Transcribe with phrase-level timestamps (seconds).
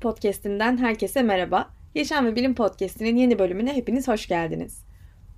[0.00, 1.70] 2023'ün ilk podcastinden herkese merhaba.
[1.94, 4.84] Yaşam ve Bilim Podcast'inin yeni bölümüne hepiniz hoş geldiniz.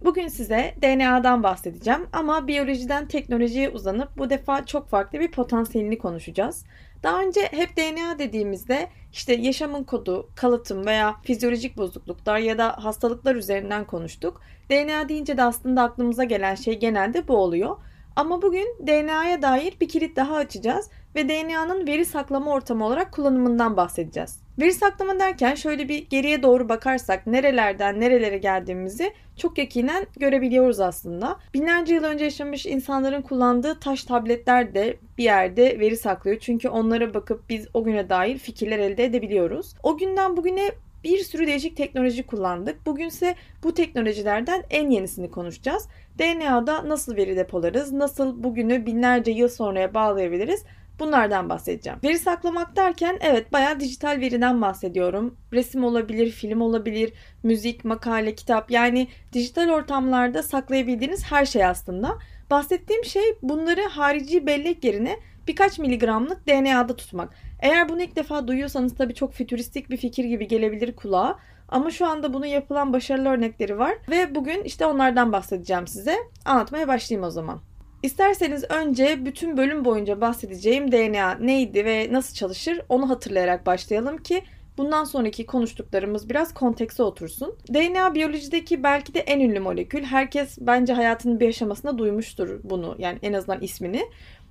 [0.04, 6.64] Bugün size DNA'dan bahsedeceğim ama biyolojiden teknolojiye uzanıp bu defa çok farklı bir potansiyelini konuşacağız.
[7.02, 13.34] Daha önce hep DNA dediğimizde işte yaşamın kodu, kalıtım veya fizyolojik bozukluklar ya da hastalıklar
[13.34, 14.40] üzerinden konuştuk.
[14.70, 17.76] DNA deyince de aslında aklımıza gelen şey genelde bu oluyor.
[18.16, 23.76] Ama bugün DNA'ya dair bir kilit daha açacağız ve DNA'nın veri saklama ortamı olarak kullanımından
[23.76, 24.42] bahsedeceğiz.
[24.58, 31.38] Veri saklama derken şöyle bir geriye doğru bakarsak nerelerden nerelere geldiğimizi çok yakinen görebiliyoruz aslında.
[31.54, 36.38] Binlerce yıl önce yaşamış insanların kullandığı taş tabletler de bir yerde veri saklıyor.
[36.40, 39.74] Çünkü onlara bakıp biz o güne dair fikirler elde edebiliyoruz.
[39.82, 40.70] O günden bugüne
[41.04, 42.86] bir sürü değişik teknoloji kullandık.
[42.86, 45.88] Bugünse bu teknolojilerden en yenisini konuşacağız.
[46.18, 50.64] DNA'da nasıl veri depolarız, nasıl bugünü binlerce yıl sonraya bağlayabiliriz
[51.02, 51.98] Bunlardan bahsedeceğim.
[52.04, 55.36] Veri saklamak derken evet bayağı dijital veriden bahsediyorum.
[55.52, 62.18] Resim olabilir, film olabilir, müzik, makale, kitap yani dijital ortamlarda saklayabildiğiniz her şey aslında.
[62.50, 65.16] Bahsettiğim şey bunları harici bellek yerine
[65.48, 67.34] birkaç miligramlık DNA'da tutmak.
[67.60, 71.38] Eğer bunu ilk defa duyuyorsanız tabii çok fütüristik bir fikir gibi gelebilir kulağa.
[71.68, 76.16] Ama şu anda bunu yapılan başarılı örnekleri var ve bugün işte onlardan bahsedeceğim size.
[76.44, 77.60] Anlatmaya başlayayım o zaman.
[78.02, 84.42] İsterseniz önce bütün bölüm boyunca bahsedeceğim DNA neydi ve nasıl çalışır onu hatırlayarak başlayalım ki
[84.78, 87.56] bundan sonraki konuştuklarımız biraz kontekse otursun.
[87.74, 90.02] DNA biyolojideki belki de en ünlü molekül.
[90.02, 94.02] Herkes bence hayatının bir aşamasında duymuştur bunu yani en azından ismini.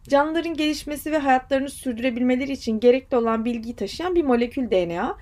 [0.09, 5.17] Canlıların gelişmesi ve hayatlarını sürdürebilmeleri için gerekli olan bilgiyi taşıyan bir molekül DNA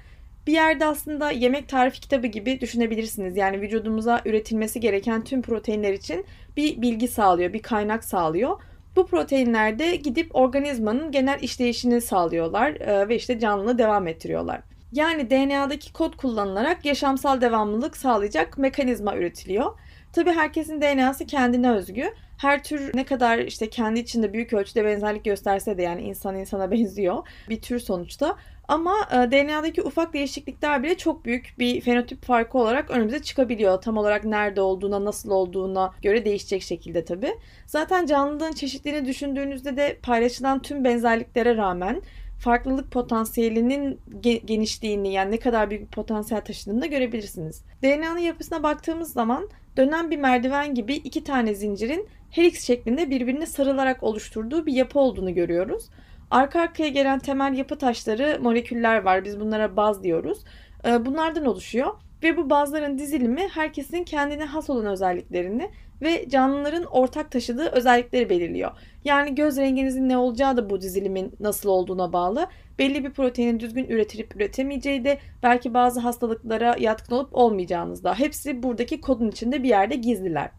[0.49, 3.37] bir yerde aslında yemek tarifi kitabı gibi düşünebilirsiniz.
[3.37, 6.25] Yani vücudumuza üretilmesi gereken tüm proteinler için
[6.57, 8.61] bir bilgi sağlıyor, bir kaynak sağlıyor.
[8.95, 14.61] Bu proteinler de gidip organizmanın genel işleyişini sağlıyorlar e, ve işte canlılığı devam ettiriyorlar.
[14.91, 19.79] Yani DNA'daki kod kullanılarak yaşamsal devamlılık sağlayacak mekanizma üretiliyor.
[20.13, 22.13] Tabii herkesin DNA'sı kendine özgü.
[22.37, 26.71] Her tür ne kadar işte kendi içinde büyük ölçüde benzerlik gösterse de yani insan insana
[26.71, 28.35] benziyor bir tür sonuçta.
[28.67, 33.81] Ama e, DNA'daki ufak değişiklikler bile çok büyük bir fenotip farkı olarak önümüze çıkabiliyor.
[33.81, 37.33] Tam olarak nerede olduğuna, nasıl olduğuna göre değişecek şekilde tabii.
[37.65, 42.01] Zaten canlılığın çeşitliğini düşündüğünüzde de paylaşılan tüm benzerliklere rağmen
[42.39, 43.99] farklılık potansiyelinin
[44.45, 47.63] genişliğini yani ne kadar büyük bir potansiyel taşıdığını da görebilirsiniz.
[47.83, 54.03] DNA'nın yapısına baktığımız zaman dönen bir merdiven gibi iki tane zincirin helix şeklinde birbirine sarılarak
[54.03, 55.89] oluşturduğu bir yapı olduğunu görüyoruz.
[56.31, 59.25] Arka arkaya gelen temel yapı taşları moleküller var.
[59.25, 60.39] Biz bunlara baz diyoruz.
[60.85, 61.93] Ee, bunlardan oluşuyor.
[62.23, 65.69] Ve bu bazların dizilimi herkesin kendine has olan özelliklerini
[66.01, 68.71] ve canlıların ortak taşıdığı özellikleri belirliyor.
[69.05, 72.47] Yani göz renginizin ne olacağı da bu dizilimin nasıl olduğuna bağlı.
[72.79, 78.19] Belli bir proteinin düzgün üretilip üretemeyeceği de belki bazı hastalıklara yatkın olup olmayacağınız da.
[78.19, 80.49] Hepsi buradaki kodun içinde bir yerde gizliler.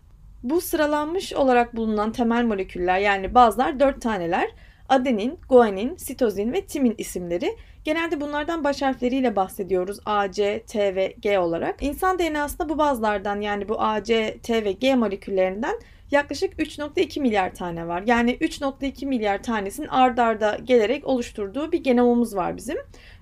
[0.43, 4.51] Bu sıralanmış olarak bulunan temel moleküller yani bazılar dört taneler
[4.89, 7.57] adenin, guanin, sitozin ve timin isimleri.
[7.85, 9.99] Genelde bunlardan baş harfleriyle bahsediyoruz.
[10.05, 11.83] A, C, T ve G olarak.
[11.83, 15.81] İnsan DNA'sında bu bazılardan yani bu A, C, T ve G moleküllerinden
[16.11, 18.03] yaklaşık 3.2 milyar tane var.
[18.07, 22.77] Yani 3.2 milyar tanesinin ard arda gelerek oluşturduğu bir genomumuz var bizim.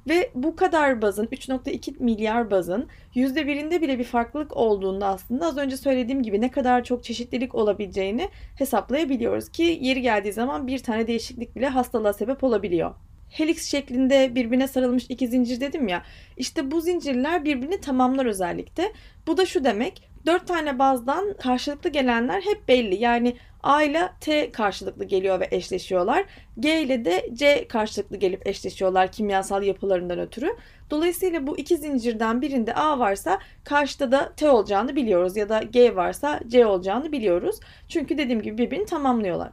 [0.08, 5.76] Ve bu kadar bazın 3.2 milyar bazın %1'inde bile bir farklılık olduğunda aslında az önce
[5.76, 11.56] söylediğim gibi ne kadar çok çeşitlilik olabileceğini hesaplayabiliyoruz ki yeri geldiği zaman bir tane değişiklik
[11.56, 12.94] bile hastalığa sebep olabiliyor
[13.30, 16.02] helix şeklinde birbirine sarılmış iki zincir dedim ya.
[16.36, 18.92] İşte bu zincirler birbirini tamamlar özellikle.
[19.26, 20.08] Bu da şu demek.
[20.26, 22.94] Dört tane bazdan karşılıklı gelenler hep belli.
[23.02, 26.24] Yani A ile T karşılıklı geliyor ve eşleşiyorlar.
[26.60, 30.56] G ile de C karşılıklı gelip eşleşiyorlar kimyasal yapılarından ötürü.
[30.90, 35.96] Dolayısıyla bu iki zincirden birinde A varsa karşıda da T olacağını biliyoruz ya da G
[35.96, 37.60] varsa C olacağını biliyoruz.
[37.88, 39.50] Çünkü dediğim gibi birbirini tamamlıyorlar.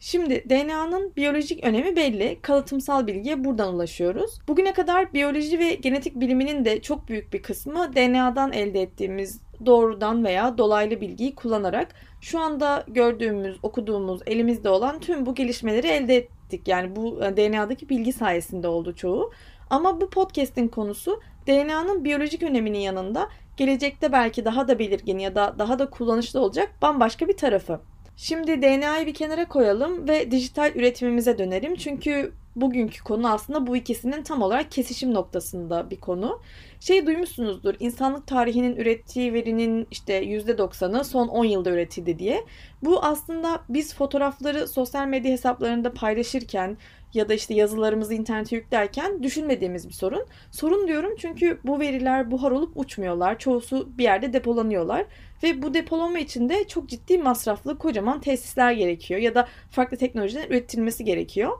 [0.00, 2.38] Şimdi DNA'nın biyolojik önemi belli.
[2.42, 4.38] Kalıtımsal bilgiye buradan ulaşıyoruz.
[4.48, 10.24] Bugüne kadar biyoloji ve genetik biliminin de çok büyük bir kısmı DNA'dan elde ettiğimiz doğrudan
[10.24, 16.68] veya dolaylı bilgiyi kullanarak şu anda gördüğümüz, okuduğumuz, elimizde olan tüm bu gelişmeleri elde ettik.
[16.68, 19.32] Yani bu e, DNA'daki bilgi sayesinde oldu çoğu.
[19.70, 25.54] Ama bu podcast'in konusu DNA'nın biyolojik öneminin yanında gelecekte belki daha da belirgin ya da
[25.58, 27.80] daha da kullanışlı olacak bambaşka bir tarafı.
[28.16, 31.74] Şimdi DNA'yı bir kenara koyalım ve dijital üretimimize dönelim.
[31.74, 36.40] Çünkü bugünkü konu aslında bu ikisinin tam olarak kesişim noktasında bir konu.
[36.80, 42.44] Şey duymuşsunuzdur, insanlık tarihinin ürettiği verinin işte %90'ı son 10 yılda üretildi diye.
[42.82, 46.76] Bu aslında biz fotoğrafları sosyal medya hesaplarında paylaşırken
[47.16, 50.26] ya da işte yazılarımızı internete yüklerken düşünmediğimiz bir sorun.
[50.50, 53.38] Sorun diyorum çünkü bu veriler buhar olup uçmuyorlar.
[53.38, 55.06] Çoğusu bir yerde depolanıyorlar
[55.42, 60.46] ve bu depolama için de çok ciddi masraflı kocaman tesisler gerekiyor ya da farklı teknolojiden
[60.48, 61.58] üretilmesi gerekiyor.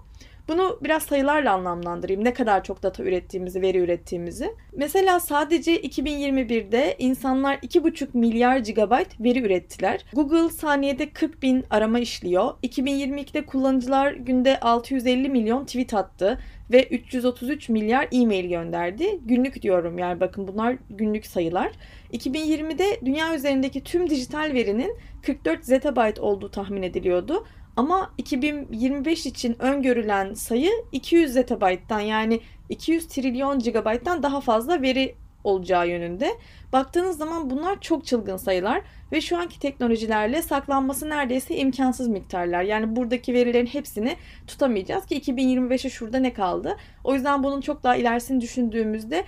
[0.48, 2.24] Bunu biraz sayılarla anlamlandırayım.
[2.24, 4.54] Ne kadar çok data ürettiğimizi, veri ürettiğimizi.
[4.72, 10.04] Mesela sadece 2021'de insanlar 2,5 milyar gigabayt veri ürettiler.
[10.12, 12.54] Google saniyede 40 bin arama işliyor.
[12.62, 16.38] 2022'de kullanıcılar günde 650 milyon tweet attı
[16.72, 19.20] ve 333 milyar e-mail gönderdi.
[19.24, 21.72] Günlük diyorum yani bakın bunlar günlük sayılar.
[22.12, 27.46] 2020'de dünya üzerindeki tüm dijital verinin 44 zettabyte olduğu tahmin ediliyordu.
[27.76, 35.14] Ama 2025 için öngörülen sayı 200 zettabyte'dan yani 200 trilyon gigabayttan daha fazla veri
[35.44, 36.30] olacağı yönünde.
[36.72, 38.82] Baktığınız zaman bunlar çok çılgın sayılar
[39.12, 42.62] ve şu anki teknolojilerle saklanması neredeyse imkansız miktarlar.
[42.62, 46.76] Yani buradaki verilerin hepsini tutamayacağız ki 2025'e şurada ne kaldı?
[47.04, 49.24] O yüzden bunun çok daha ilerisini düşündüğümüzde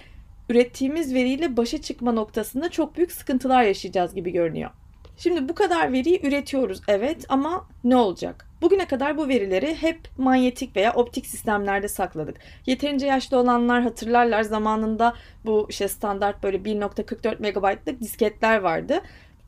[0.48, 4.70] ürettiğimiz veriyle başa çıkma noktasında çok büyük sıkıntılar yaşayacağız gibi görünüyor.
[5.18, 8.46] Şimdi bu kadar veriyi üretiyoruz evet ama ne olacak?
[8.62, 12.36] Bugüne kadar bu verileri hep manyetik veya optik sistemlerde sakladık.
[12.66, 19.00] Yeterince yaşlı olanlar hatırlarlar zamanında bu işte standart böyle 1.44 megabaytlık disketler vardı.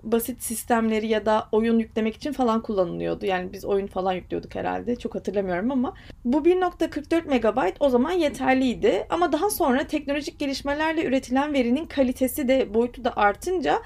[0.02, 3.26] Basit sistemleri ya da oyun yüklemek için falan kullanılıyordu.
[3.26, 4.96] Yani biz oyun falan yüklüyorduk herhalde.
[4.96, 5.94] Çok hatırlamıyorum ama
[6.24, 9.06] bu 1.44 megabayt o zaman yeterliydi.
[9.10, 13.82] Ama daha sonra teknolojik gelişmelerle üretilen verinin kalitesi de boyutu da artınca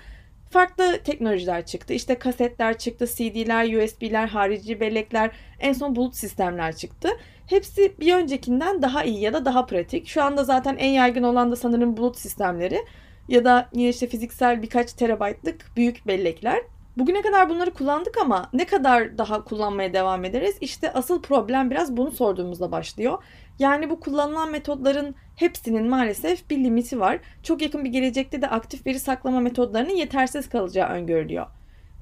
[0.55, 1.93] farklı teknolojiler çıktı.
[1.93, 5.31] İşte kasetler çıktı, CD'ler, USB'ler, harici bellekler,
[5.61, 7.09] en son bulut sistemler çıktı.
[7.47, 10.09] Hepsi bir öncekinden daha iyi ya da daha pratik.
[10.09, 12.79] Şu anda zaten en yaygın olan da sanırım bulut sistemleri
[13.29, 16.61] ya da yine işte fiziksel birkaç terabaytlık büyük bellekler.
[16.97, 20.57] Bugüne kadar bunları kullandık ama ne kadar daha kullanmaya devam ederiz?
[20.61, 23.23] İşte asıl problem biraz bunu sorduğumuzda başlıyor.
[23.59, 27.19] Yani bu kullanılan metodların hepsinin maalesef bir limiti var.
[27.43, 31.47] Çok yakın bir gelecekte de aktif veri saklama metodlarının yetersiz kalacağı öngörülüyor.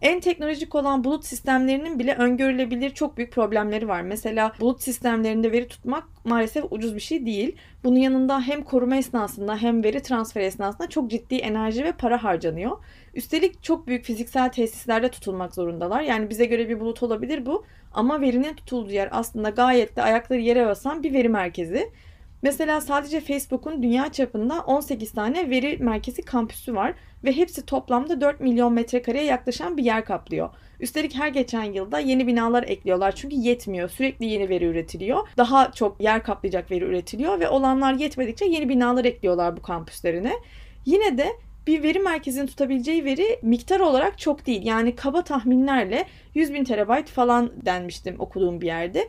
[0.02, 4.02] En teknolojik olan bulut sistemlerinin bile öngörülebilir çok büyük problemleri var.
[4.02, 7.56] Mesela bulut sistemlerinde veri tutmak maalesef ucuz bir şey değil.
[7.84, 12.76] Bunun yanında hem koruma esnasında hem veri transferi esnasında çok ciddi enerji ve para harcanıyor.
[13.14, 16.02] Üstelik çok büyük fiziksel tesislerde tutulmak zorundalar.
[16.02, 20.40] Yani bize göre bir bulut olabilir bu ama verinin tutulduğu yer aslında gayet de ayakları
[20.40, 21.90] yere basan bir veri merkezi.
[22.42, 26.94] Mesela sadece Facebook'un dünya çapında 18 tane veri merkezi kampüsü var
[27.24, 30.50] ve hepsi toplamda 4 milyon metrekareye yaklaşan bir yer kaplıyor.
[30.80, 33.88] Üstelik her geçen yılda yeni binalar ekliyorlar çünkü yetmiyor.
[33.88, 35.28] Sürekli yeni veri üretiliyor.
[35.36, 40.32] Daha çok yer kaplayacak veri üretiliyor ve olanlar yetmedikçe yeni binalar ekliyorlar bu kampüslerine.
[40.86, 41.26] Yine de
[41.66, 44.66] bir veri merkezinin tutabileceği veri miktar olarak çok değil.
[44.66, 49.08] Yani kaba tahminlerle 100 bin terabayt falan denmiştim okuduğum bir yerde.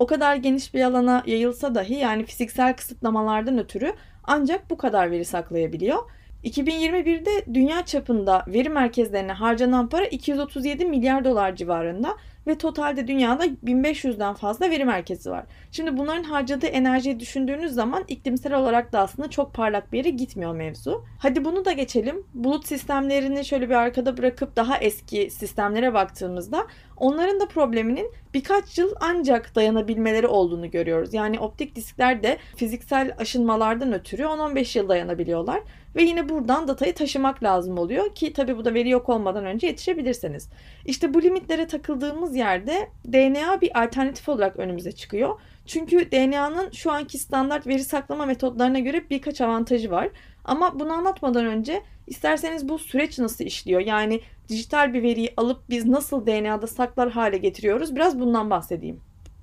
[0.00, 3.92] O kadar geniş bir alana yayılsa dahi yani fiziksel kısıtlamalardan ötürü
[4.24, 5.98] ancak bu kadar veri saklayabiliyor.
[6.44, 12.16] 2021'de dünya çapında veri merkezlerine harcanan para 237 milyar dolar civarında
[12.46, 15.44] ve totalde dünyada 1500'den fazla veri merkezi var.
[15.72, 20.54] Şimdi bunların harcadığı enerjiyi düşündüğünüz zaman iklimsel olarak da aslında çok parlak bir yere gitmiyor
[20.54, 21.04] mevzu.
[21.18, 22.24] Hadi bunu da geçelim.
[22.34, 28.94] Bulut sistemlerini şöyle bir arkada bırakıp daha eski sistemlere baktığımızda onların da probleminin birkaç yıl
[29.00, 31.14] ancak dayanabilmeleri olduğunu görüyoruz.
[31.14, 35.60] Yani optik diskler de fiziksel aşınmalardan ötürü 10-15 yıl dayanabiliyorlar.
[35.96, 39.66] Ve yine buradan datayı taşımak lazım oluyor ki tabi bu da veri yok olmadan önce
[39.66, 40.48] yetişebilirseniz.
[40.86, 45.40] İşte bu limitlere takıldığımız yerde DNA bir alternatif olarak önümüze çıkıyor.
[45.66, 50.08] Çünkü DNA'nın şu anki standart veri saklama metodlarına göre birkaç avantajı var.
[50.44, 53.80] Ama bunu anlatmadan önce isterseniz bu süreç nasıl işliyor?
[53.80, 57.96] Yani dijital bir veriyi alıp biz nasıl DNA'da saklar hale getiriyoruz?
[57.96, 59.00] Biraz bundan bahsedeyim.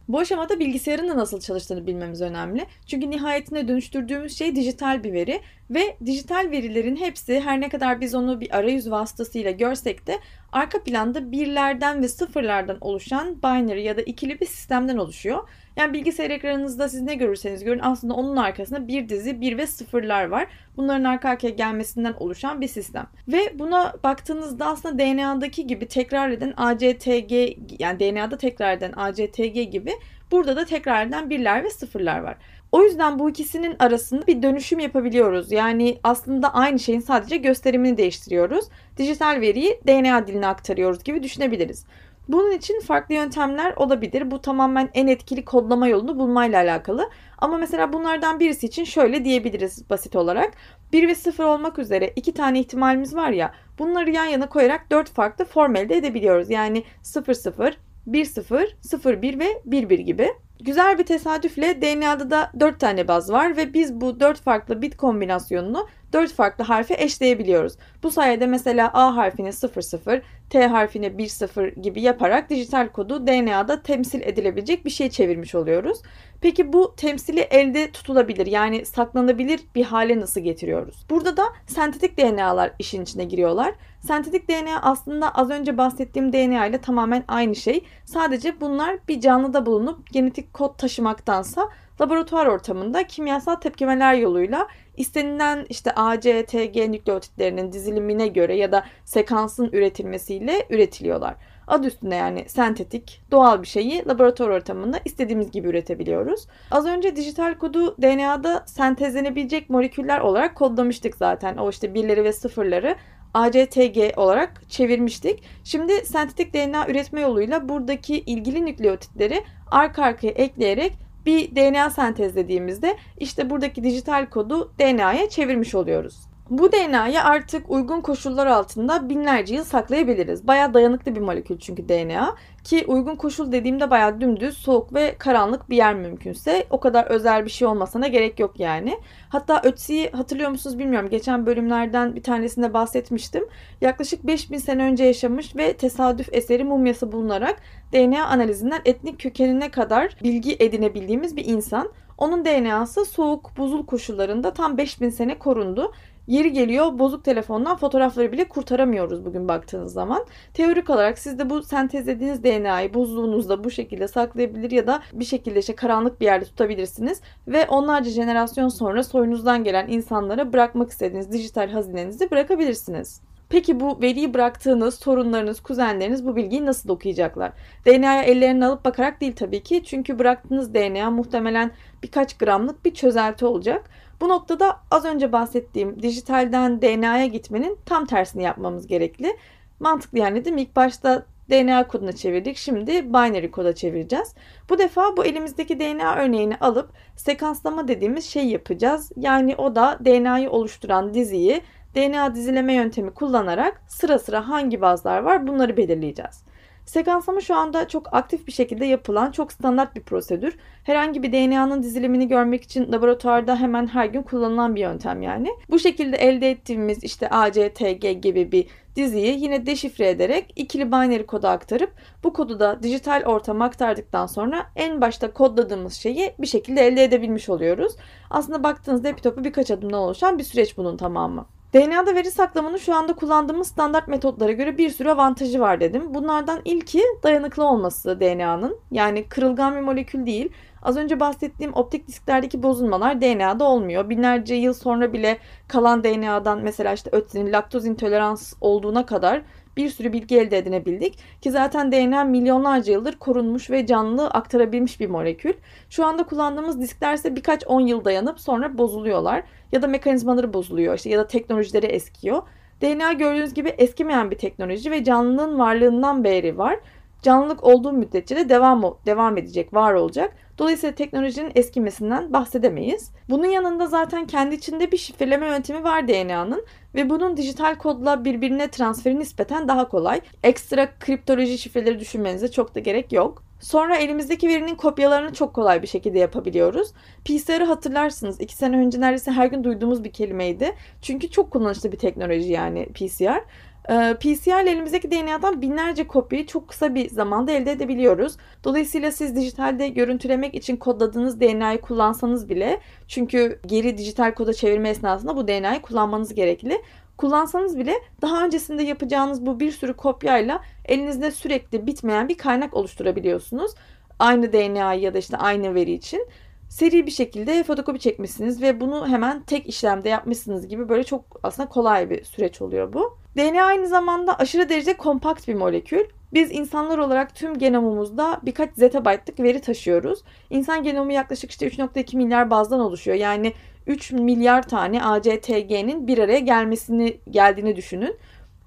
[0.07, 2.65] Bu aşamada bilgisayarın da nasıl çalıştığını bilmemiz önemli.
[2.85, 8.15] Çünkü nihayetinde dönüştürdüğümüz şey dijital bir veri ve dijital verilerin hepsi her ne kadar biz
[8.15, 10.19] onu bir arayüz vasıtasıyla görsek de
[10.51, 15.49] arka planda birlerden ve sıfırlardan oluşan binary ya da ikili bir sistemden oluşuyor.
[15.77, 20.25] Yani bilgisayar ekranınızda siz ne görürseniz görün aslında onun arkasında bir dizi bir ve sıfırlar
[20.25, 20.47] var.
[20.77, 23.07] Bunların arka arkaya gelmesinden oluşan bir sistem.
[23.27, 27.31] Ve buna baktığınızda aslında DNA'daki gibi tekrar eden ACTG
[27.79, 29.91] yani DNA'da tekrar eden ACTG gibi
[30.31, 32.37] burada da tekrar eden birler ve sıfırlar var.
[32.71, 35.51] O yüzden bu ikisinin arasında bir dönüşüm yapabiliyoruz.
[35.51, 38.65] Yani aslında aynı şeyin sadece gösterimini değiştiriyoruz.
[38.97, 41.85] Dijital veriyi DNA diline aktarıyoruz gibi düşünebiliriz.
[42.27, 44.31] Bunun için farklı yöntemler olabilir.
[44.31, 47.09] Bu tamamen en etkili kodlama yolunu bulmayla alakalı.
[47.37, 50.53] Ama mesela bunlardan birisi için şöyle diyebiliriz basit olarak.
[50.93, 53.53] 1 ve 0 olmak üzere iki tane ihtimalimiz var ya.
[53.79, 56.49] Bunları yan yana koyarak 4 farklı form elde edebiliyoruz.
[56.49, 60.29] Yani 0 0, 1 0, 0 1 ve 1 1 gibi.
[60.59, 64.97] Güzel bir tesadüfle DNA'da da 4 tane baz var ve biz bu 4 farklı bit
[64.97, 67.73] kombinasyonunu 4 farklı harfe eşleyebiliyoruz.
[68.03, 71.15] Bu sayede mesela A harfini 00, T harfini
[71.57, 76.01] 10 gibi yaparak dijital kodu DNA'da temsil edilebilecek bir şey çevirmiş oluyoruz.
[76.41, 81.05] Peki bu temsili elde tutulabilir yani saklanabilir bir hale nasıl getiriyoruz?
[81.09, 83.73] Burada da sentetik DNA'lar işin içine giriyorlar.
[83.99, 87.83] Sentetik DNA aslında az önce bahsettiğim DNA ile tamamen aynı şey.
[88.05, 91.69] Sadece bunlar bir canlıda bulunup genetik kod taşımaktansa
[92.01, 98.71] laboratuvar ortamında kimyasal tepkimeler yoluyla istenilen işte A, C, T, G nükleotitlerinin dizilimine göre ya
[98.71, 101.35] da sekansın üretilmesiyle üretiliyorlar.
[101.67, 106.47] Adı üstünde yani sentetik, doğal bir şeyi laboratuvar ortamında istediğimiz gibi üretebiliyoruz.
[106.71, 111.57] Az önce dijital kodu DNA'da sentezlenebilecek moleküller olarak kodlamıştık zaten.
[111.57, 112.95] O işte birleri ve sıfırları
[113.33, 115.43] ACTG olarak çevirmiştik.
[115.63, 123.49] Şimdi sentetik DNA üretme yoluyla buradaki ilgili nükleotitleri arka arkaya ekleyerek bir DNA sentezlediğimizde işte
[123.49, 126.15] buradaki dijital kodu DNA'ya çevirmiş oluyoruz.
[126.49, 130.47] Bu DNA'yı artık uygun koşullar altında binlerce yıl saklayabiliriz.
[130.47, 132.35] Bayağı dayanıklı bir molekül çünkü DNA.
[132.67, 136.67] Ki uygun koşul dediğimde bayağı dümdüz, soğuk ve karanlık bir yer mümkünse.
[136.69, 138.97] O kadar özel bir şey olmasına gerek yok yani.
[139.29, 141.09] Hatta Ötzi'yi hatırlıyor musunuz bilmiyorum.
[141.09, 143.43] Geçen bölümlerden bir tanesinde bahsetmiştim.
[143.81, 147.61] Yaklaşık 5000 sene önce yaşamış ve tesadüf eseri mumyası bulunarak
[147.93, 151.91] DNA analizinden etnik kökenine kadar bilgi edinebildiğimiz bir insan.
[152.17, 155.91] Onun DNA'sı soğuk, buzul koşullarında tam 5000 sene korundu.
[156.27, 160.25] Yeri geliyor bozuk telefondan fotoğrafları bile kurtaramıyoruz bugün baktığınız zaman.
[160.53, 165.59] Teorik olarak siz de bu sentezlediğiniz DNA'yı buzluğunuzda bu şekilde saklayabilir ya da bir şekilde
[165.59, 167.21] işte karanlık bir yerde tutabilirsiniz.
[167.47, 173.21] Ve onlarca jenerasyon sonra soyunuzdan gelen insanlara bırakmak istediğiniz dijital hazinenizi bırakabilirsiniz.
[173.49, 177.51] Peki bu veriyi bıraktığınız torunlarınız, kuzenleriniz bu bilgiyi nasıl okuyacaklar?
[177.85, 179.83] DNA'ya ellerini alıp bakarak değil tabii ki.
[179.85, 181.71] Çünkü bıraktığınız DNA muhtemelen
[182.03, 183.89] birkaç gramlık bir çözelti olacak.
[184.21, 189.37] Bu noktada az önce bahsettiğim dijitalden DNA'ya gitmenin tam tersini yapmamız gerekli.
[189.79, 190.61] Mantıklı yani değil mi?
[190.61, 192.57] İlk başta DNA koduna çevirdik.
[192.57, 194.35] Şimdi binary koda çevireceğiz.
[194.69, 199.11] Bu defa bu elimizdeki DNA örneğini alıp sekanslama dediğimiz şey yapacağız.
[199.17, 201.61] Yani o da DNA'yı oluşturan diziyi
[201.95, 206.46] DNA dizileme yöntemi kullanarak sıra sıra hangi bazlar var bunları belirleyeceğiz.
[206.87, 210.57] Sekanslama şu anda çok aktif bir şekilde yapılan çok standart bir prosedür.
[210.83, 215.49] Herhangi bir DNA'nın dizilimini görmek için laboratuvarda hemen her gün kullanılan bir yöntem yani.
[215.69, 221.49] Bu şekilde elde ettiğimiz işte ACTG gibi bir diziyi yine deşifre ederek ikili binary koda
[221.49, 227.03] aktarıp bu kodu da dijital ortama aktardıktan sonra en başta kodladığımız şeyi bir şekilde elde
[227.03, 227.93] edebilmiş oluyoruz.
[228.29, 231.45] Aslında baktığınızda epitopu birkaç adımdan oluşan bir süreç bunun tamamı.
[231.73, 236.13] DNA'da veri saklamanın şu anda kullandığımız standart metotlara göre bir sürü avantajı var dedim.
[236.13, 238.77] Bunlardan ilki dayanıklı olması DNA'nın.
[238.91, 240.49] Yani kırılgan bir molekül değil.
[240.81, 244.09] Az önce bahsettiğim optik disklerdeki bozulmalar DNA'da olmuyor.
[244.09, 249.41] Binlerce yıl sonra bile kalan DNA'dan mesela işte ötlerin laktoz intolerans olduğuna kadar
[249.77, 251.19] bir sürü bilgi elde edinebildik.
[251.41, 255.53] Ki zaten DNA milyonlarca yıldır korunmuş ve canlı aktarabilmiş bir molekül.
[255.89, 259.43] Şu anda kullandığımız diskler ise birkaç on yıl dayanıp sonra bozuluyorlar.
[259.71, 262.41] Ya da mekanizmaları bozuluyor işte ya da teknolojileri eskiyor.
[262.81, 266.79] DNA gördüğünüz gibi eskimeyen bir teknoloji ve canlının varlığından beri var.
[267.21, 270.33] Canlılık olduğu müddetçe de devam devam edecek, var olacak.
[270.57, 273.11] Dolayısıyla teknolojinin eskimesinden bahsedemeyiz.
[273.29, 278.67] Bunun yanında zaten kendi içinde bir şifreleme yöntemi var DNA'nın ve bunun dijital kodla birbirine
[278.67, 280.21] transferi nispeten daha kolay.
[280.43, 283.43] Ekstra kriptoloji şifreleri düşünmenize çok da gerek yok.
[283.59, 286.91] Sonra elimizdeki verinin kopyalarını çok kolay bir şekilde yapabiliyoruz.
[287.25, 288.41] PCR'ı hatırlarsınız.
[288.41, 290.75] iki sene önce neredeyse her gün duyduğumuz bir kelimeydi.
[291.01, 293.43] Çünkü çok kullanışlı bir teknoloji yani PCR.
[293.89, 298.37] Ee, PCR ile elimizdeki DNA'dan binlerce kopyayı çok kısa bir zamanda elde edebiliyoruz.
[298.63, 305.35] Dolayısıyla siz dijitalde görüntülemek için kodladığınız DNA'yı kullansanız bile çünkü geri dijital koda çevirme esnasında
[305.35, 306.81] bu DNA'yı kullanmanız gerekli.
[307.17, 313.71] Kullansanız bile daha öncesinde yapacağınız bu bir sürü kopyayla elinizde sürekli bitmeyen bir kaynak oluşturabiliyorsunuz.
[314.19, 316.27] Aynı DNA ya da işte aynı veri için
[316.69, 321.69] seri bir şekilde fotokopi çekmişsiniz ve bunu hemen tek işlemde yapmışsınız gibi böyle çok aslında
[321.69, 323.17] kolay bir süreç oluyor bu.
[323.37, 326.03] DNA aynı zamanda aşırı derece kompakt bir molekül.
[326.33, 330.19] Biz insanlar olarak tüm genomumuzda birkaç zettabyte'lık veri taşıyoruz.
[330.49, 333.17] İnsan genomu yaklaşık işte 3.2 milyar bazdan oluşuyor.
[333.17, 333.53] Yani
[333.87, 338.15] 3 milyar tane ACTG'nin bir araya gelmesini geldiğini düşünün.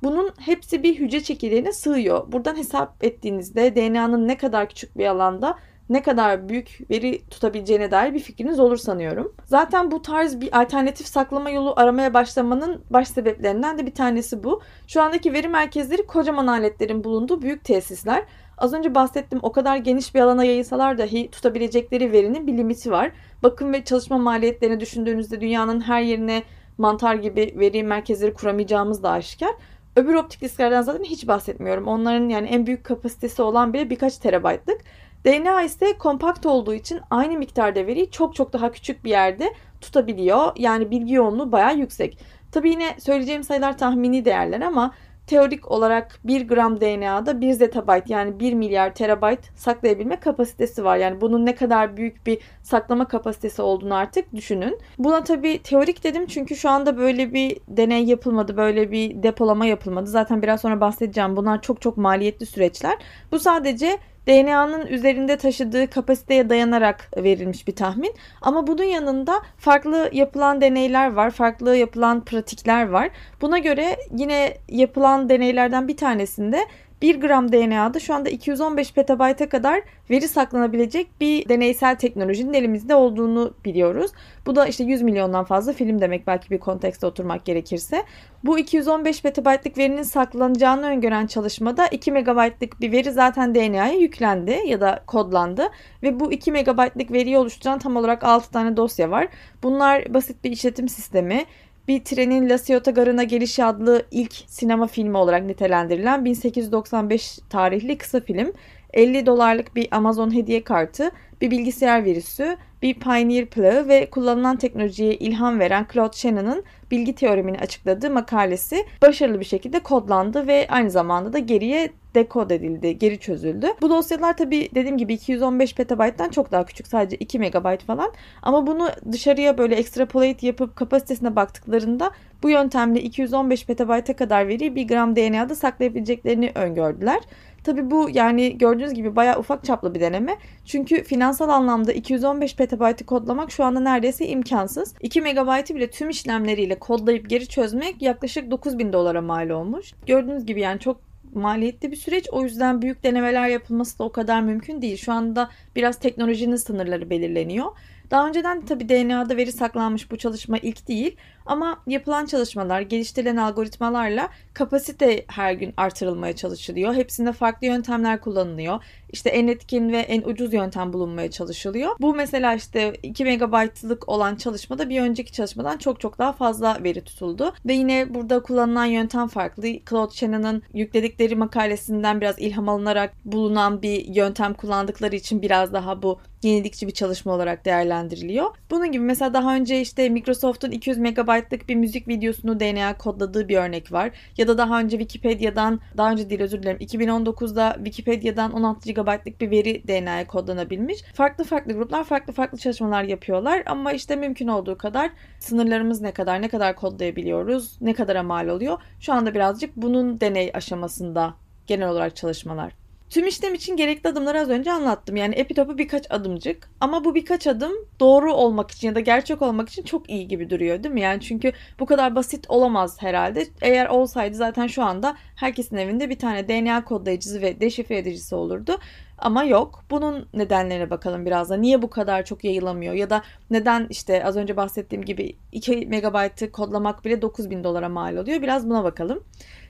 [0.03, 2.33] Bunun hepsi bir hücre çekirdeğine sığıyor.
[2.33, 5.59] Buradan hesap ettiğinizde DNA'nın ne kadar küçük bir alanda
[5.91, 9.35] ne kadar büyük veri tutabileceğine dair bir fikriniz olur sanıyorum.
[9.45, 14.61] Zaten bu tarz bir alternatif saklama yolu aramaya başlamanın baş sebeplerinden de bir tanesi bu.
[14.87, 18.25] Şu andaki veri merkezleri kocaman aletlerin bulunduğu büyük tesisler.
[18.59, 23.13] Az önce bahsettiğim o kadar geniş bir alana yayılsalar dahi tutabilecekleri verinin bir limiti var.
[23.43, 26.43] Bakım ve çalışma maliyetlerini düşündüğünüzde dünyanın her yerine
[26.79, 29.55] mantar gibi veri merkezleri kuramayacağımız da aşikar.
[29.97, 31.87] Öbür optik disklerden zaten hiç bahsetmiyorum.
[31.87, 34.81] Onların yani en büyük kapasitesi olan bile birkaç terabaytlık.
[35.25, 40.53] DNA ise kompakt olduğu için aynı miktarda veriyi çok çok daha küçük bir yerde tutabiliyor.
[40.57, 42.19] Yani bilgi yoğunluğu bayağı yüksek.
[42.53, 44.93] Tabii yine söyleyeceğim sayılar tahmini değerler ama
[45.31, 50.97] teorik olarak 1 gram DNA'da 1 zettabyte yani 1 milyar terabayt saklayabilme kapasitesi var.
[50.97, 54.79] Yani bunun ne kadar büyük bir saklama kapasitesi olduğunu artık düşünün.
[54.99, 60.07] Buna tabii teorik dedim çünkü şu anda böyle bir deney yapılmadı, böyle bir depolama yapılmadı.
[60.07, 61.37] Zaten biraz sonra bahsedeceğim.
[61.37, 62.99] Bunlar çok çok maliyetli süreçler.
[63.33, 68.15] Bu sadece DNA'nın üzerinde taşıdığı kapasiteye dayanarak verilmiş bir tahmin.
[68.43, 73.11] Ama bunun yanında farklı yapılan deneyler var, farklı yapılan pratikler var.
[73.41, 76.67] Buna göre yine yapılan deneylerden bir tanesinde
[77.03, 83.55] 1 gram DNA'da şu anda 215 petabayta kadar veri saklanabilecek bir deneysel teknolojinin elimizde olduğunu
[83.65, 84.11] biliyoruz.
[84.47, 88.03] Bu da işte 100 milyondan fazla film demek belki bir kontekste oturmak gerekirse.
[88.45, 94.81] Bu 215 petabaytlık verinin saklanacağını öngören çalışmada 2 megabaytlık bir veri zaten DNA'ya yüklendi ya
[94.81, 95.69] da kodlandı
[96.03, 99.29] ve bu 2 megabaytlık veriyi oluşturan tam olarak 6 tane dosya var.
[99.63, 101.45] Bunlar basit bir işletim sistemi,
[101.91, 108.21] bir trenin La Ciotat Garı'na gelişi adlı ilk sinema filmi olarak nitelendirilen 1895 tarihli kısa
[108.21, 108.53] film,
[108.93, 115.15] 50 dolarlık bir Amazon hediye kartı, bir bilgisayar virüsü, bir Pioneer plağı ve kullanılan teknolojiye
[115.15, 121.33] ilham veren Claude Shannon'ın bilgi teoremini açıkladığı makalesi başarılı bir şekilde kodlandı ve aynı zamanda
[121.33, 123.67] da geriye dekod edildi, geri çözüldü.
[123.81, 126.87] Bu dosyalar tabi dediğim gibi 215 petabayttan çok daha küçük.
[126.87, 128.13] Sadece 2 megabayt falan.
[128.43, 132.11] Ama bunu dışarıya böyle extrapolate yapıp kapasitesine baktıklarında
[132.43, 137.21] bu yöntemle 215 petabayta kadar veriyi bir gram DNA'da saklayabileceklerini öngördüler.
[137.65, 140.37] Tabi bu yani gördüğünüz gibi bayağı ufak çaplı bir deneme.
[140.65, 144.95] Çünkü finansal anlamda 215 petabaytı kodlamak şu anda neredeyse imkansız.
[145.01, 149.93] 2 megabaytı bile tüm işlemleriyle kodlayıp geri çözmek yaklaşık 9000 dolara mal olmuş.
[150.07, 151.01] Gördüğünüz gibi yani çok
[151.35, 152.29] maliyetli bir süreç.
[152.33, 154.97] O yüzden büyük denemeler yapılması da o kadar mümkün değil.
[154.97, 157.67] Şu anda biraz teknolojinin sınırları belirleniyor.
[158.11, 161.17] Daha önceden tabii DNA'da veri saklanmış bu çalışma ilk değil
[161.51, 166.95] ama yapılan çalışmalar, geliştirilen algoritmalarla kapasite her gün artırılmaya çalışılıyor.
[166.95, 168.85] Hepsinde farklı yöntemler kullanılıyor.
[169.13, 171.91] İşte en etkin ve en ucuz yöntem bulunmaya çalışılıyor.
[172.01, 177.01] Bu mesela işte 2 megabaytlık olan çalışmada bir önceki çalışmadan çok çok daha fazla veri
[177.01, 177.53] tutuldu.
[177.67, 179.67] Ve yine burada kullanılan yöntem farklı.
[179.91, 186.19] Claude Shannon'ın yükledikleri makalesinden biraz ilham alınarak bulunan bir yöntem kullandıkları için biraz daha bu
[186.43, 188.57] yenilikçi bir çalışma olarak değerlendiriliyor.
[188.71, 190.99] Bunun gibi mesela daha önce işte Microsoft'un 200
[191.41, 194.11] megabaytlık bir müzik videosunu DNA kodladığı bir örnek var.
[194.37, 199.51] Ya da daha önce Wikipedia'dan, daha önce değil özür dilerim 2019'da Wikipedia'dan 16 GB'lık bir
[199.51, 201.03] veri DNA'ya kodlanabilmiş.
[201.15, 206.43] Farklı farklı gruplar farklı farklı çalışmalar yapıyorlar ama işte mümkün olduğu kadar sınırlarımız ne kadar,
[206.43, 208.79] ne kadar kodlayabiliyoruz, ne kadara mal oluyor.
[209.01, 211.35] Şu anda birazcık bunun deney aşamasında
[211.67, 212.80] genel olarak çalışmalar.
[213.11, 215.17] Tüm işlem için gerekli adımları az önce anlattım.
[215.17, 219.69] Yani epitopu birkaç adımcık ama bu birkaç adım doğru olmak için ya da gerçek olmak
[219.69, 221.01] için çok iyi gibi duruyor değil mi?
[221.01, 223.47] Yani çünkü bu kadar basit olamaz herhalde.
[223.63, 228.79] Eğer olsaydı zaten şu anda herkesin evinde bir tane DNA kodlayıcısı ve deşifre edicisi olurdu.
[229.19, 229.85] Ama yok.
[229.91, 231.57] Bunun nedenlerine bakalım biraz da.
[231.57, 232.95] Niye bu kadar çok yayılamıyor?
[232.95, 238.17] Ya da neden işte az önce bahsettiğim gibi 2 megabaytı kodlamak bile 9000 dolara mal
[238.17, 238.43] oluyor?
[238.43, 239.25] Biraz buna bakalım.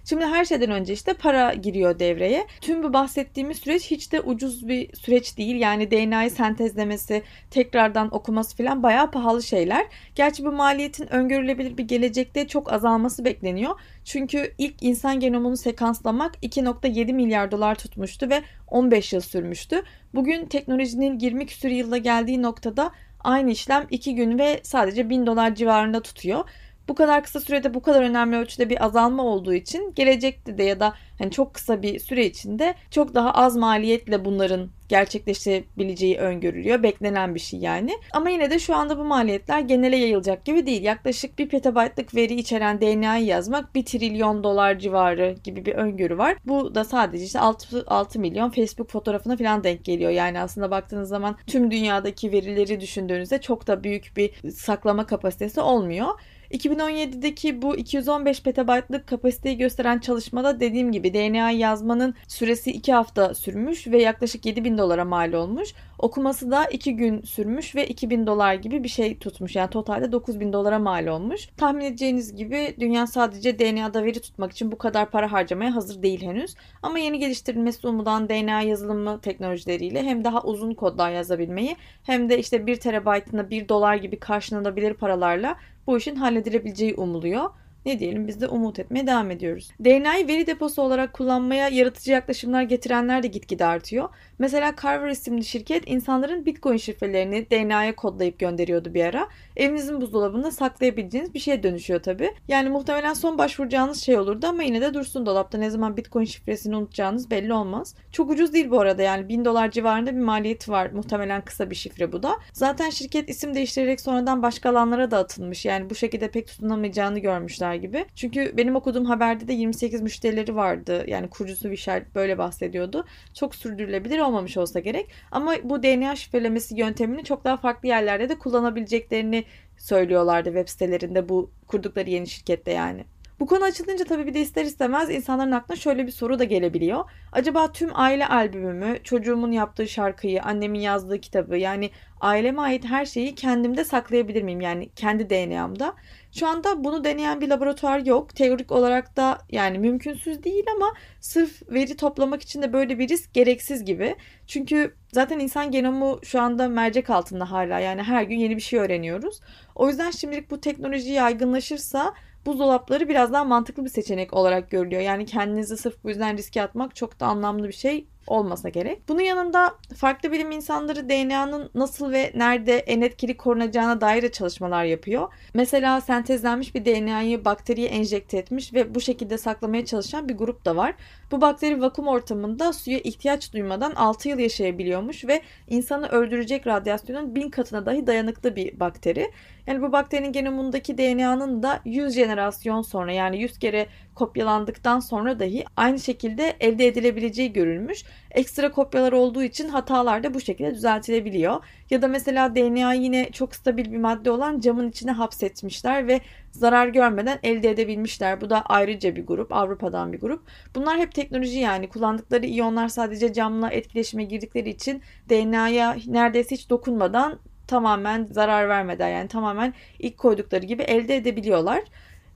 [0.05, 2.47] Şimdi her şeyden önce işte para giriyor devreye.
[2.61, 5.57] Tüm bu bahsettiğimiz süreç hiç de ucuz bir süreç değil.
[5.57, 9.87] Yani DNA'yı sentezlemesi, tekrardan okuması falan bayağı pahalı şeyler.
[10.15, 13.81] Gerçi bu maliyetin öngörülebilir bir gelecekte çok azalması bekleniyor.
[14.05, 19.83] Çünkü ilk insan genomunu sekanslamak 2.7 milyar dolar tutmuştu ve 15 yıl sürmüştü.
[20.15, 22.93] Bugün teknolojinin 20 küsur yılda geldiği noktada
[23.25, 26.45] aynı işlem 2 gün ve sadece 1000 dolar civarında tutuyor
[26.91, 30.81] bu kadar kısa sürede bu kadar önemli ölçüde bir azalma olduğu için gelecekte de ya
[30.81, 36.83] da hani çok kısa bir süre içinde çok daha az maliyetle bunların gerçekleşebileceği öngörülüyor.
[36.83, 37.93] Beklenen bir şey yani.
[38.13, 40.83] Ama yine de şu anda bu maliyetler genele yayılacak gibi değil.
[40.83, 46.37] Yaklaşık bir petabaytlık veri içeren DNA'yı yazmak 1 trilyon dolar civarı gibi bir öngörü var.
[46.47, 50.11] Bu da sadece işte 6, 6 milyon Facebook fotoğrafına falan denk geliyor.
[50.11, 56.09] Yani aslında baktığınız zaman tüm dünyadaki verileri düşündüğünüzde çok da büyük bir saklama kapasitesi olmuyor.
[56.51, 63.87] 2017'deki bu 215 petabaytlık kapasiteyi gösteren çalışmada dediğim gibi DNA yazmanın süresi 2 hafta sürmüş
[63.87, 65.75] ve yaklaşık 7000 dolara mal olmuş.
[65.99, 69.57] Okuması da 2 gün sürmüş ve 2000 dolar gibi bir şey tutmuş.
[69.57, 71.49] Yani totalde 9000 dolara mal olmuş.
[71.57, 76.23] Tahmin edeceğiniz gibi dünya sadece DNA'da veri tutmak için bu kadar para harcamaya hazır değil
[76.23, 76.55] henüz.
[76.83, 82.67] Ama yeni geliştirilmesi umulan DNA yazılımı teknolojileriyle hem daha uzun kodlar yazabilmeyi hem de işte
[82.67, 85.57] 1 terabaytına 1 dolar gibi karşılanabilir paralarla
[85.91, 87.51] bu işin halledilebileceği umuluyor
[87.87, 89.71] ne diyelim biz de umut etmeye devam ediyoruz.
[89.85, 94.09] DNA'yı veri deposu olarak kullanmaya yaratıcı yaklaşımlar getirenler de gitgide artıyor.
[94.39, 99.29] Mesela Carver isimli şirket insanların Bitcoin şifrelerini DNA'ya kodlayıp gönderiyordu bir ara.
[99.57, 102.35] Evinizin buzdolabında saklayabileceğiniz bir şeye dönüşüyor tabi.
[102.49, 106.77] Yani muhtemelen son başvuracağınız şey olurdu ama yine de dursun dolapta ne zaman Bitcoin şifresini
[106.77, 107.95] unutacağınız belli olmaz.
[108.13, 110.91] Çok ucuz değil bu arada yani 1000 dolar civarında bir maliyeti var.
[110.91, 112.37] Muhtemelen kısa bir şifre bu da.
[112.53, 115.65] Zaten şirket isim değiştirerek sonradan başka alanlara da atılmış.
[115.65, 118.05] Yani bu şekilde pek tutunamayacağını görmüşler gibi.
[118.15, 121.05] Çünkü benim okuduğum haberde de 28 müşterileri vardı.
[121.07, 123.07] Yani kurucusu Vishal böyle bahsediyordu.
[123.35, 125.11] Çok sürdürülebilir olmamış olsa gerek.
[125.31, 129.45] Ama bu DNA şifrelemesi yöntemini çok daha farklı yerlerde de kullanabileceklerini
[129.79, 133.05] söylüyorlardı web sitelerinde bu kurdukları yeni şirkette yani.
[133.41, 137.05] Bu konu açılınca tabii bir de ister istemez insanların aklına şöyle bir soru da gelebiliyor.
[137.33, 143.35] Acaba tüm aile albümümü, çocuğumun yaptığı şarkıyı, annemin yazdığı kitabı yani aileme ait her şeyi
[143.35, 144.61] kendimde saklayabilir miyim?
[144.61, 145.95] Yani kendi DNA'mda.
[146.33, 148.37] Şu anda bunu deneyen bir laboratuvar yok.
[148.37, 153.35] Teorik olarak da yani mümkünsüz değil ama sırf veri toplamak için de böyle bir risk
[153.35, 154.17] gereksiz gibi.
[154.47, 157.79] Çünkü zaten insan genomu şu anda mercek altında hala.
[157.79, 159.41] Yani her gün yeni bir şey öğreniyoruz.
[159.75, 162.15] O yüzden şimdilik bu teknoloji yaygınlaşırsa
[162.47, 165.03] buzdolapları biraz daha mantıklı bir seçenek olarak görülüyor.
[165.03, 169.09] Yani kendinizi sırf bu yüzden riske atmak çok da anlamlı bir şey olmasa gerek.
[169.09, 174.85] Bunun yanında farklı bilim insanları DNA'nın nasıl ve nerede en etkili korunacağına dair de çalışmalar
[174.85, 175.29] yapıyor.
[175.55, 180.77] Mesela sentezlenmiş bir DNA'yı bakteriye enjekte etmiş ve bu şekilde saklamaya çalışan bir grup da
[180.77, 180.95] var.
[181.31, 187.51] Bu bakteri vakum ortamında suya ihtiyaç duymadan 6 yıl yaşayabiliyormuş ve insanı öldürecek radyasyonun 1000
[187.51, 189.31] katına dahi dayanıklı bir bakteri.
[189.67, 195.65] Yani bu bakterinin genomundaki DNA'nın da 100 jenerasyon sonra yani 100 kere kopyalandıktan sonra dahi
[195.77, 198.05] aynı şekilde elde edilebileceği görülmüş.
[198.31, 201.65] Ekstra kopyalar olduğu için hatalar da bu şekilde düzeltilebiliyor.
[201.91, 206.21] Ya da mesela DNA yine çok stabil bir madde olan camın içine hapsetmişler ve
[206.51, 208.41] zarar görmeden elde edebilmişler.
[208.41, 210.43] Bu da ayrıca bir grup, Avrupa'dan bir grup.
[210.75, 217.39] Bunlar hep teknoloji yani kullandıkları iyonlar sadece camla etkileşime girdikleri için DNA'ya neredeyse hiç dokunmadan
[217.71, 221.83] tamamen zarar vermeden yani tamamen ilk koydukları gibi elde edebiliyorlar.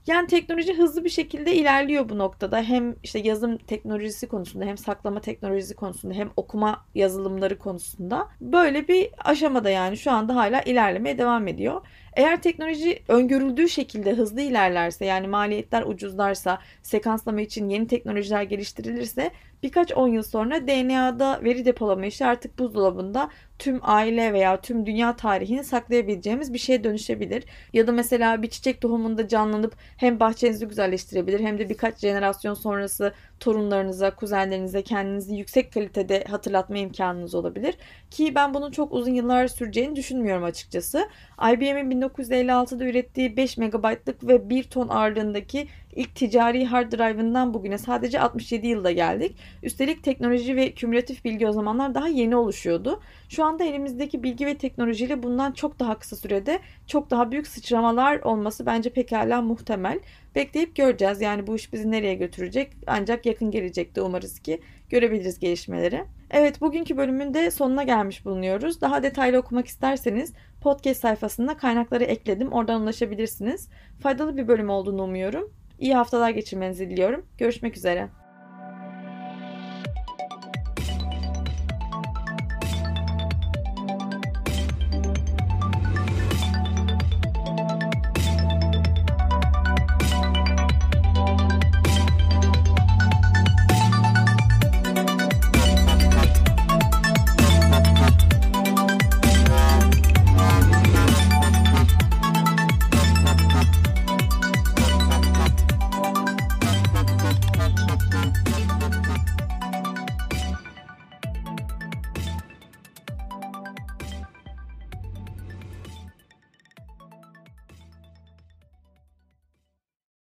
[0.07, 2.61] Yani teknoloji hızlı bir şekilde ilerliyor bu noktada.
[2.61, 8.27] Hem işte yazım teknolojisi konusunda hem saklama teknolojisi konusunda hem okuma yazılımları konusunda.
[8.41, 11.81] Böyle bir aşamada yani şu anda hala ilerlemeye devam ediyor.
[12.15, 19.31] Eğer teknoloji öngörüldüğü şekilde hızlı ilerlerse yani maliyetler ucuzlarsa, sekanslama için yeni teknolojiler geliştirilirse
[19.63, 25.15] birkaç on yıl sonra DNA'da veri depolama işi artık buzdolabında tüm aile veya tüm dünya
[25.15, 27.43] tarihini saklayabileceğimiz bir şeye dönüşebilir.
[27.73, 33.13] Ya da mesela bir çiçek tohumunda canlanıp hem bahçenizi güzelleştirebilir hem de birkaç jenerasyon sonrası
[33.45, 37.75] torunlarınıza, kuzenlerinize kendinizi yüksek kalitede hatırlatma imkanınız olabilir.
[38.11, 41.09] Ki ben bunun çok uzun yıllar süreceğini düşünmüyorum açıkçası.
[41.53, 48.19] IBM'in 1956'da ürettiği 5 MB'lık ve 1 ton ağırlığındaki ilk ticari hard drive'ından bugüne sadece
[48.19, 49.35] 67 yılda geldik.
[49.63, 53.01] Üstelik teknoloji ve kümülatif bilgi o zamanlar daha yeni oluşuyordu.
[53.29, 58.19] Şu anda elimizdeki bilgi ve teknolojiyle bundan çok daha kısa sürede çok daha büyük sıçramalar
[58.19, 59.99] olması bence pekala muhtemel.
[60.35, 61.21] Bekleyip göreceğiz.
[61.21, 62.71] Yani bu iş bizi nereye götürecek?
[62.87, 66.03] Ancak yakın gelecekte umarız ki görebiliriz gelişmeleri.
[66.31, 68.81] Evet bugünkü bölümün de sonuna gelmiş bulunuyoruz.
[68.81, 72.51] Daha detaylı okumak isterseniz podcast sayfasında kaynakları ekledim.
[72.51, 73.69] Oradan ulaşabilirsiniz.
[73.99, 75.51] Faydalı bir bölüm olduğunu umuyorum.
[75.79, 77.25] İyi haftalar geçirmenizi diliyorum.
[77.37, 78.09] Görüşmek üzere.